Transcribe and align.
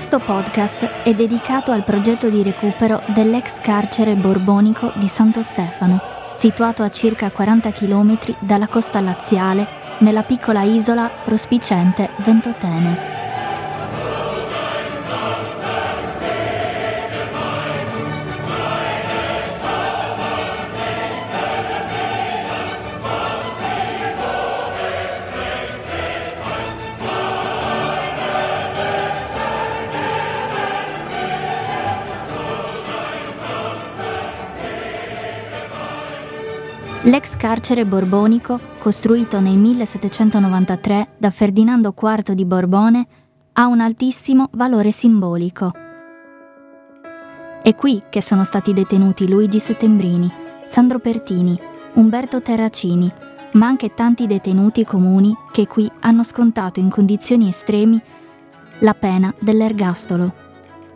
Questo 0.00 0.18
podcast 0.18 1.02
è 1.02 1.12
dedicato 1.12 1.72
al 1.72 1.84
progetto 1.84 2.30
di 2.30 2.42
recupero 2.42 3.02
dell'ex 3.08 3.60
carcere 3.60 4.14
borbonico 4.14 4.92
di 4.94 5.06
Santo 5.06 5.42
Stefano, 5.42 6.00
situato 6.34 6.82
a 6.82 6.88
circa 6.88 7.30
40 7.30 7.70
km 7.70 8.18
dalla 8.38 8.66
costa 8.66 9.00
laziale, 9.00 9.66
nella 9.98 10.22
piccola 10.22 10.62
isola 10.62 11.10
prospicente 11.22 12.08
Ventotene. 12.24 13.19
L'ex 37.04 37.34
carcere 37.36 37.86
borbonico, 37.86 38.60
costruito 38.76 39.40
nel 39.40 39.56
1793 39.56 41.08
da 41.16 41.30
Ferdinando 41.30 41.94
IV 41.98 42.32
di 42.32 42.44
Borbone, 42.44 43.06
ha 43.52 43.68
un 43.68 43.80
altissimo 43.80 44.50
valore 44.52 44.92
simbolico. 44.92 45.72
È 47.62 47.74
qui 47.74 48.02
che 48.10 48.20
sono 48.20 48.44
stati 48.44 48.74
detenuti 48.74 49.26
Luigi 49.26 49.60
Settembrini, 49.60 50.30
Sandro 50.66 50.98
Pertini, 50.98 51.58
Umberto 51.94 52.42
Terracini, 52.42 53.10
ma 53.52 53.66
anche 53.66 53.94
tanti 53.94 54.26
detenuti 54.26 54.84
comuni 54.84 55.34
che 55.52 55.66
qui 55.66 55.90
hanno 56.00 56.22
scontato 56.22 56.80
in 56.80 56.90
condizioni 56.90 57.48
estremi 57.48 57.98
la 58.80 58.92
pena 58.92 59.32
dell'ergastolo. 59.38 60.34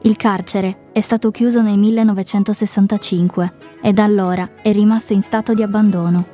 Il 0.03 0.17
carcere 0.17 0.84
è 0.95 1.01
stato 1.01 1.33
chiuso 1.33 1.61
nel 1.61 1.77
1965 1.77 3.53
e 3.83 3.93
da 3.93 4.05
allora 4.05 4.49
è 4.63 4.71
rimasto 4.71 5.13
in 5.13 5.23
stato 5.23 5.53
di 5.53 5.61
abbandono. 5.65 6.25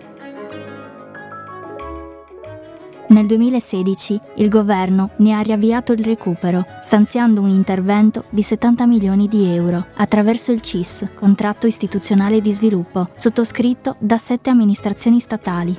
Nel 3.08 3.25
2016 3.25 4.20
il 4.36 4.50
governo 4.50 5.12
ne 5.16 5.33
ha 5.33 5.41
riavviato 5.41 5.92
il 5.92 6.05
recupero, 6.05 6.66
stanziando 6.83 7.41
un 7.41 7.48
intervento 7.48 8.25
di 8.28 8.42
70 8.42 8.86
milioni 8.86 9.28
di 9.28 9.47
euro 9.47 9.86
attraverso 9.94 10.53
il 10.53 10.61
CIS, 10.61 11.08
contratto 11.14 11.66
istituzionale 11.66 12.42
di 12.42 12.53
sviluppo, 12.53 13.08
sottoscritto 13.14 13.97
da 13.98 14.19
sette 14.19 14.50
amministrazioni 14.50 15.20
statali. 15.20 15.75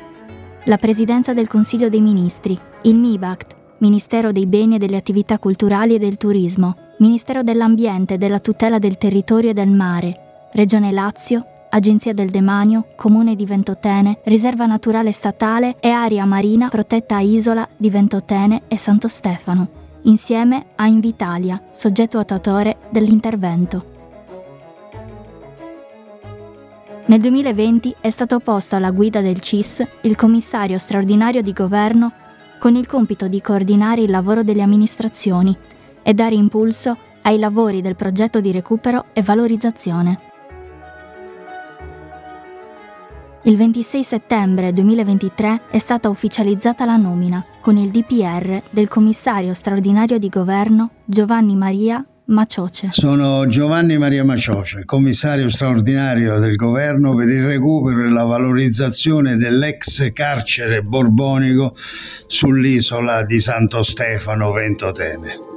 La 0.63 0.77
Presidenza 0.77 1.35
del 1.35 1.47
Consiglio 1.47 1.87
dei 1.87 2.01
Ministri, 2.01 2.57
il 2.81 2.95
MIBACT, 2.95 3.55
Ministero 3.77 4.31
dei 4.31 4.47
Beni 4.47 4.75
e 4.75 4.77
delle 4.79 4.97
Attività 4.97 5.37
Culturali 5.37 5.93
e 5.93 5.99
del 5.99 6.17
Turismo, 6.17 6.89
Ministero 7.01 7.41
dell'Ambiente 7.41 8.13
e 8.13 8.17
della 8.19 8.37
Tutela 8.37 8.77
del 8.77 8.99
Territorio 8.99 9.49
e 9.49 9.53
del 9.53 9.71
Mare, 9.71 10.49
Regione 10.51 10.91
Lazio, 10.91 11.43
Agenzia 11.71 12.13
del 12.13 12.29
Demanio, 12.29 12.89
Comune 12.95 13.35
di 13.35 13.43
Ventotene, 13.43 14.19
Riserva 14.25 14.67
Naturale 14.67 15.11
Statale 15.11 15.77
e 15.79 15.89
Area 15.89 16.25
Marina 16.25 16.69
Protetta 16.69 17.17
Isola 17.17 17.67
di 17.75 17.89
Ventotene 17.89 18.63
e 18.67 18.77
Santo 18.77 19.07
Stefano, 19.07 19.67
insieme 20.03 20.67
a 20.75 20.85
Invitalia, 20.85 21.59
soggetto 21.71 22.19
attuatore 22.19 22.77
dell'intervento. 22.91 23.85
Nel 27.07 27.19
2020 27.19 27.95
è 27.99 28.11
stato 28.11 28.37
posto 28.37 28.75
alla 28.75 28.91
guida 28.91 29.21
del 29.21 29.39
CIS 29.39 29.83
il 30.01 30.15
commissario 30.15 30.77
straordinario 30.77 31.41
di 31.41 31.51
governo 31.51 32.11
con 32.59 32.75
il 32.75 32.85
compito 32.85 33.27
di 33.27 33.41
coordinare 33.41 34.01
il 34.01 34.11
lavoro 34.11 34.43
delle 34.43 34.61
amministrazioni 34.61 35.57
e 36.11 36.13
dare 36.13 36.35
impulso 36.35 36.97
ai 37.21 37.39
lavori 37.39 37.81
del 37.81 37.95
progetto 37.95 38.41
di 38.41 38.51
recupero 38.51 39.05
e 39.13 39.21
valorizzazione. 39.21 40.19
Il 43.43 43.55
26 43.55 44.03
settembre 44.03 44.73
2023 44.73 45.61
è 45.71 45.79
stata 45.79 46.09
ufficializzata 46.09 46.83
la 46.83 46.97
nomina 46.97 47.43
con 47.61 47.77
il 47.77 47.89
DPR 47.89 48.61
del 48.69 48.89
commissario 48.89 49.53
straordinario 49.53 50.19
di 50.19 50.27
governo 50.27 50.91
Giovanni 51.05 51.55
Maria 51.55 52.05
Macioce. 52.25 52.89
Sono 52.91 53.47
Giovanni 53.47 53.97
Maria 53.97 54.25
Macioce, 54.25 54.83
commissario 54.83 55.49
straordinario 55.49 56.39
del 56.39 56.55
governo 56.57 57.15
per 57.15 57.29
il 57.29 57.45
recupero 57.45 58.03
e 58.03 58.09
la 58.09 58.25
valorizzazione 58.25 59.37
dell'ex 59.37 60.11
carcere 60.11 60.81
borbonico 60.81 61.73
sull'isola 62.27 63.23
di 63.23 63.39
Santo 63.39 63.81
Stefano 63.81 64.51
Ventotene. 64.51 65.50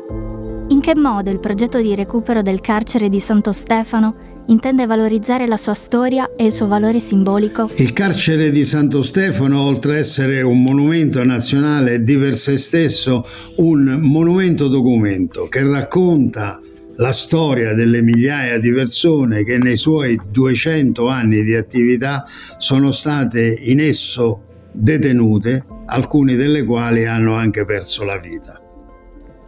In 0.69 0.81
che 0.81 0.95
modo 0.97 1.31
il 1.31 1.41
progetto 1.41 1.79
di 1.79 1.95
recupero 1.95 2.41
del 2.41 2.61
carcere 2.61 3.11
di 3.11 3.21
Santo 3.21 3.53
Stefano 3.53 4.43
intende 4.47 4.87
valorizzare 4.87 5.47
la 5.47 5.59
sua 5.59 5.75
storia 5.75 6.31
e 6.37 6.47
il 6.47 6.53
suo 6.53 6.67
valore 6.67 7.01
simbolico? 7.01 7.71
Il 7.75 7.93
carcere 7.93 8.51
di 8.51 8.65
Santo 8.65 9.03
Stefano, 9.03 9.61
oltre 9.61 9.93
ad 9.93 9.99
essere 9.99 10.41
un 10.41 10.63
monumento 10.63 11.23
nazionale, 11.23 11.95
è 11.95 12.01
di 12.01 12.17
per 12.17 12.35
sé 12.35 12.57
stesso 12.57 13.27
un 13.57 13.99
monumento 14.01 14.69
documento 14.69 15.49
che 15.49 15.63
racconta 15.63 16.59
la 16.97 17.13
storia 17.13 17.75
delle 17.75 18.01
migliaia 18.01 18.59
di 18.59 18.73
persone 18.73 19.45
che 19.45 19.59
nei 19.59 19.77
suoi 19.77 20.19
200 20.31 21.07
anni 21.09 21.43
di 21.43 21.55
attività 21.55 22.25
sono 22.57 22.91
state 22.91 23.59
in 23.65 23.81
esso 23.81 24.45
detenute, 24.73 25.63
alcune 25.87 26.37
delle 26.37 26.65
quali 26.65 27.05
hanno 27.05 27.35
anche 27.35 27.67
perso 27.67 28.03
la 28.03 28.19
vita. 28.19 28.64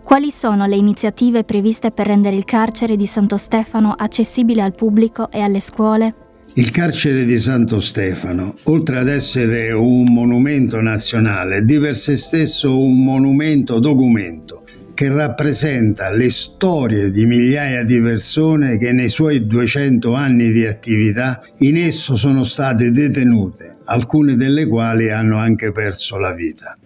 Quali 0.07 0.31
sono 0.31 0.67
le 0.67 0.77
iniziative 0.77 1.43
previste 1.43 1.91
per 1.91 2.07
rendere 2.07 2.37
il 2.37 2.45
carcere 2.45 2.95
di 2.95 3.07
Santo 3.07 3.37
Stefano 3.37 3.91
accessibile 3.91 4.63
al 4.63 4.73
pubblico 4.73 5.33
e 5.33 5.41
alle 5.41 5.59
scuole? 5.59 6.15
Il 6.55 6.71
carcere 6.71 7.25
di 7.25 7.37
Santo 7.41 7.81
Stefano, 7.81 8.55
oltre 8.67 9.01
ad 9.01 9.09
essere 9.09 9.73
un 9.73 10.13
monumento 10.13 10.81
nazionale, 10.81 11.57
è 11.57 11.63
di 11.63 11.81
per 11.81 11.97
sé 11.97 12.19
stesso 12.19 12.79
un 12.79 13.03
monumento 13.03 13.81
documento 13.81 14.63
che 14.95 15.09
rappresenta 15.09 16.13
le 16.13 16.31
storie 16.31 17.11
di 17.11 17.27
migliaia 17.27 17.83
di 17.83 18.01
persone 18.01 18.79
che 18.79 18.93
nei 18.93 19.09
suoi 19.09 19.45
200 19.45 20.15
anni 20.15 20.53
di 20.53 20.65
attività 20.65 21.43
in 21.59 21.79
esso 21.79 22.15
sono 22.15 22.45
state 22.45 22.93
detenute, 22.93 23.79
alcune 23.87 24.37
delle 24.37 24.69
quali 24.69 25.11
hanno 25.11 25.39
anche 25.39 25.73
perso 25.73 26.17
la 26.17 26.33
vita. 26.33 26.79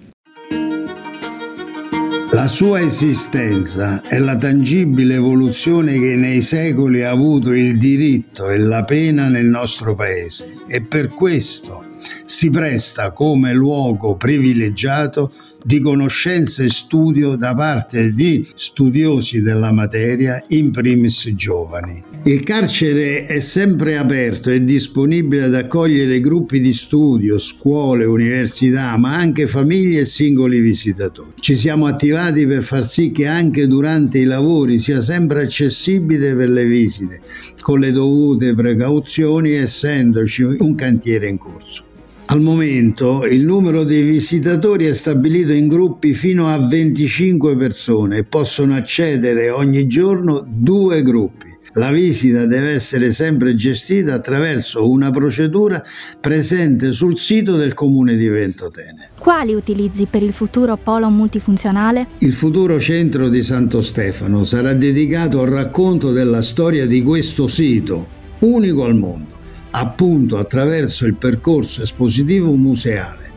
La 2.33 2.47
sua 2.47 2.81
esistenza 2.81 4.03
è 4.03 4.19
la 4.19 4.37
tangibile 4.37 5.15
evoluzione 5.15 5.99
che 5.99 6.15
nei 6.15 6.43
secoli 6.43 7.03
ha 7.03 7.11
avuto 7.11 7.53
il 7.53 7.77
diritto 7.77 8.49
e 8.49 8.57
la 8.57 8.85
pena 8.85 9.29
nel 9.29 9.47
nostro 9.47 9.97
paese. 9.97 10.55
E 10.69 10.81
per 10.81 11.09
questo 11.09 11.85
si 12.25 12.49
presta 12.49 13.11
come 13.11 13.53
luogo 13.53 14.15
privilegiato 14.15 15.33
di 15.63 15.81
conoscenza 15.81 16.63
e 16.63 16.71
studio 16.71 17.37
da 17.37 17.55
parte 17.55 18.13
di 18.13 18.47
studiosi 18.55 19.41
della 19.41 19.73
materia, 19.73 20.43
in 20.49 20.71
primis 20.71 21.31
giovani. 21.35 22.09
Il 22.25 22.43
carcere 22.43 23.25
è 23.25 23.41
sempre 23.41 23.97
aperto 23.97 24.51
e 24.51 24.63
disponibile 24.63 25.45
ad 25.45 25.55
accogliere 25.55 26.21
gruppi 26.21 26.61
di 26.61 26.75
studio, 26.75 27.39
scuole, 27.39 28.05
università, 28.05 28.95
ma 28.99 29.17
anche 29.17 29.47
famiglie 29.47 30.01
e 30.01 30.05
singoli 30.05 30.61
visitatori. 30.61 31.33
Ci 31.41 31.57
siamo 31.57 31.87
attivati 31.87 32.47
per 32.47 32.63
far 32.63 32.87
sì 32.87 33.11
che 33.11 33.27
anche 33.27 33.67
durante 33.67 34.19
i 34.19 34.25
lavori 34.25 34.79
sia 34.79 35.01
sempre 35.01 35.45
accessibile 35.45 36.35
per 36.35 36.51
le 36.51 36.67
visite, 36.67 37.21
con 37.63 37.81
le 37.81 37.91
dovute 37.91 38.55
precauzioni, 38.55 39.53
essendoci 39.53 40.43
un 40.43 40.75
cantiere 40.75 41.27
in 41.27 41.39
corso. 41.39 41.85
Al 42.31 42.41
momento 42.41 43.27
il 43.27 43.43
numero 43.43 43.83
dei 43.83 44.05
visitatori 44.05 44.85
è 44.87 44.95
stabilito 44.95 45.53
in 45.53 45.67
gruppi 45.67 46.15
fino 46.15 46.47
a 46.47 46.65
25 46.65 47.57
persone 47.57 48.19
e 48.19 48.23
possono 48.23 48.77
accedere 48.77 49.51
ogni 49.51 49.89
giorno 49.89 50.47
due 50.47 51.03
gruppi. 51.03 51.47
La 51.73 51.91
visita 51.91 52.47
deve 52.47 52.71
essere 52.71 53.11
sempre 53.11 53.57
gestita 53.57 54.15
attraverso 54.15 54.89
una 54.89 55.11
procedura 55.11 55.83
presente 56.21 56.93
sul 56.93 57.19
sito 57.19 57.57
del 57.57 57.75
comune 57.75 58.15
di 58.15 58.29
Ventotene. 58.29 59.11
Quali 59.19 59.53
utilizzi 59.53 60.07
per 60.07 60.23
il 60.23 60.33
futuro 60.33 60.77
polo 60.77 61.11
multifunzionale? 61.11 62.07
Il 62.19 62.35
futuro 62.35 62.79
centro 62.79 63.29
di 63.29 63.43
Santo 63.43 63.83
Stefano 63.83 64.45
sarà 64.45 64.73
dedicato 64.73 65.41
al 65.41 65.49
racconto 65.49 66.13
della 66.13 66.43
storia 66.43 66.87
di 66.87 67.03
questo 67.03 67.49
sito, 67.49 68.07
unico 68.39 68.85
al 68.85 68.95
mondo 68.95 69.39
appunto 69.71 70.39
attraverso 70.39 71.07
il 71.07 71.15
percorso 71.15 71.83
espositivo 71.83 72.53
museale. 72.53 73.31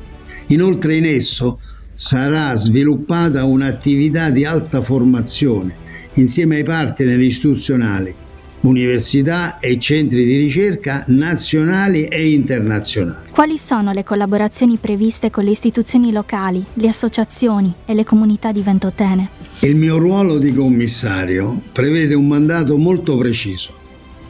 Inoltre 0.48 0.96
in 0.96 1.06
esso 1.06 1.60
sarà 1.94 2.56
sviluppata 2.56 3.44
un'attività 3.44 4.30
di 4.30 4.46
alta 4.46 4.82
formazione 4.82 5.82
insieme 6.16 6.58
ai 6.58 6.64
partner 6.64 7.20
istituzionali, 7.20 8.14
università 8.62 9.60
e 9.60 9.78
centri 9.80 10.24
di 10.24 10.36
ricerca 10.36 11.04
nazionali 11.08 12.06
e 12.06 12.32
internazionali. 12.32 13.30
Quali 13.32 13.58
sono 13.58 13.92
le 13.92 14.04
collaborazioni 14.04 14.78
previste 14.78 15.30
con 15.30 15.44
le 15.44 15.52
istituzioni 15.52 16.12
locali, 16.12 16.64
le 16.74 16.88
associazioni 16.88 17.74
e 17.86 17.94
le 17.94 18.04
comunità 18.04 18.52
di 18.52 18.62
Ventotene? 18.62 19.30
Il 19.62 19.76
mio 19.76 19.98
ruolo 19.98 20.38
di 20.38 20.54
commissario 20.54 21.62
prevede 21.72 22.14
un 22.14 22.28
mandato 22.28 22.78
molto 22.78 23.18
preciso, 23.18 23.74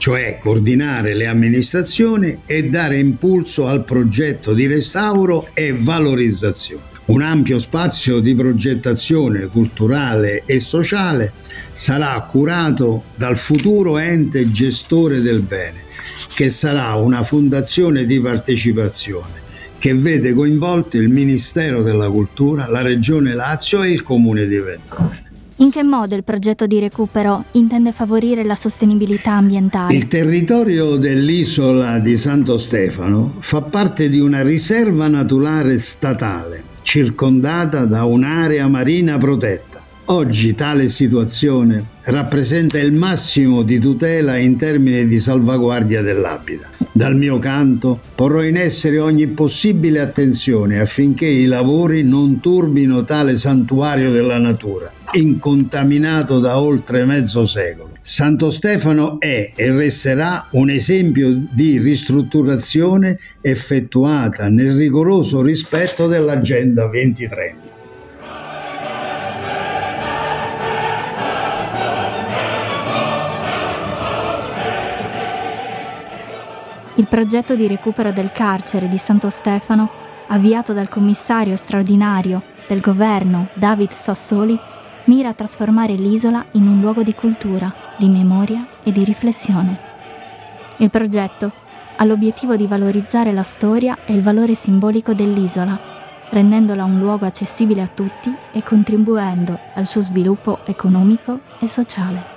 cioè 0.03 0.37
coordinare 0.37 1.13
le 1.13 1.27
amministrazioni 1.27 2.41
e 2.45 2.67
dare 2.67 2.99
impulso 2.99 3.67
al 3.67 3.85
progetto 3.85 4.53
di 4.53 4.67
restauro 4.67 5.47
e 5.53 5.73
valorizzazione. 5.73 6.83
Un 7.05 7.21
ampio 7.21 7.57
spazio 7.57 8.19
di 8.19 8.35
progettazione 8.35 9.45
culturale 9.45 10.43
e 10.45 10.59
sociale 10.59 11.31
sarà 11.71 12.19
curato 12.29 13.05
dal 13.15 13.37
futuro 13.37 13.97
ente 13.97 14.51
gestore 14.51 15.21
del 15.21 15.39
bene, 15.39 15.83
che 16.35 16.49
sarà 16.49 16.95
una 16.95 17.23
fondazione 17.23 18.03
di 18.03 18.19
partecipazione 18.19 19.39
che 19.79 19.93
vede 19.93 20.33
coinvolto 20.33 20.97
il 20.97 21.07
Ministero 21.07 21.81
della 21.81 22.09
Cultura, 22.09 22.67
la 22.69 22.81
Regione 22.81 23.33
Lazio 23.33 23.83
e 23.83 23.91
il 23.91 24.03
Comune 24.03 24.47
di 24.47 24.57
Ventone. 24.57 25.22
In 25.57 25.69
che 25.69 25.83
modo 25.83 26.15
il 26.15 26.23
progetto 26.23 26.65
di 26.65 26.79
recupero 26.79 27.45
intende 27.51 27.91
favorire 27.91 28.43
la 28.43 28.55
sostenibilità 28.55 29.33
ambientale? 29.33 29.93
Il 29.93 30.07
territorio 30.07 30.95
dell'isola 30.95 31.99
di 31.99 32.17
Santo 32.17 32.57
Stefano 32.57 33.37
fa 33.39 33.61
parte 33.61 34.09
di 34.09 34.19
una 34.19 34.41
riserva 34.41 35.07
naturale 35.07 35.77
statale 35.77 36.71
circondata 36.83 37.85
da 37.85 38.03
un'area 38.03 38.67
marina 38.67 39.17
protetta. 39.17 39.81
Oggi 40.07 40.53
tale 40.53 40.89
situazione 40.89 41.85
rappresenta 42.03 42.77
il 42.77 42.91
massimo 42.91 43.61
di 43.63 43.79
tutela 43.79 44.35
in 44.37 44.57
termini 44.57 45.05
di 45.07 45.17
salvaguardia 45.17 46.01
dell'habitat. 46.01 46.71
Dal 46.91 47.15
mio 47.15 47.39
canto 47.39 47.99
porrò 48.13 48.43
in 48.43 48.57
essere 48.57 48.99
ogni 48.99 49.27
possibile 49.27 50.01
attenzione 50.01 50.79
affinché 50.79 51.25
i 51.25 51.45
lavori 51.45 52.03
non 52.03 52.39
turbino 52.41 53.05
tale 53.05 53.37
santuario 53.37 54.11
della 54.11 54.37
natura, 54.37 54.91
incontaminato 55.13 56.39
da 56.39 56.59
oltre 56.59 57.05
mezzo 57.05 57.45
secolo. 57.45 57.91
Santo 58.01 58.51
Stefano 58.51 59.19
è 59.19 59.51
e 59.55 59.71
resterà 59.71 60.47
un 60.51 60.69
esempio 60.69 61.41
di 61.51 61.79
ristrutturazione 61.79 63.17
effettuata 63.41 64.49
nel 64.49 64.75
rigoroso 64.75 65.41
rispetto 65.41 66.07
dell'Agenda 66.07 66.85
2030. 66.87 67.71
Il 76.95 77.07
progetto 77.07 77.55
di 77.55 77.67
recupero 77.67 78.11
del 78.11 78.31
carcere 78.31 78.87
di 78.87 78.97
Santo 78.97 79.29
Stefano, 79.29 79.89
avviato 80.27 80.73
dal 80.73 80.89
commissario 80.89 81.55
straordinario 81.55 82.41
del 82.67 82.81
governo 82.81 83.47
David 83.55 83.91
Sassoli, 83.91 84.59
mira 85.05 85.29
a 85.29 85.33
trasformare 85.33 85.93
l'isola 85.93 86.45
in 86.51 86.67
un 86.67 86.79
luogo 86.79 87.03
di 87.03 87.13
cultura, 87.13 87.73
di 87.97 88.07
memoria 88.07 88.65
e 88.83 88.91
di 88.91 89.03
riflessione. 89.03 89.77
Il 90.77 90.89
progetto 90.89 91.51
ha 91.95 92.03
l'obiettivo 92.05 92.55
di 92.55 92.67
valorizzare 92.67 93.31
la 93.31 93.43
storia 93.43 93.99
e 94.05 94.13
il 94.13 94.21
valore 94.21 94.55
simbolico 94.55 95.13
dell'isola, 95.13 95.77
rendendola 96.29 96.83
un 96.83 96.97
luogo 96.97 97.25
accessibile 97.25 97.81
a 97.81 97.89
tutti 97.93 98.33
e 98.51 98.63
contribuendo 98.63 99.57
al 99.75 99.85
suo 99.85 100.01
sviluppo 100.01 100.59
economico 100.65 101.39
e 101.59 101.67
sociale. 101.67 102.32